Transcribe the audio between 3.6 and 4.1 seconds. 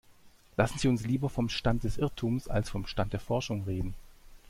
reden.